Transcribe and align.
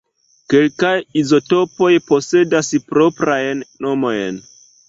Kelkaj 0.53 0.93
izotopoj 1.21 1.91
posedas 2.09 2.73
proprajn 2.89 3.63
nomojn. 3.89 4.43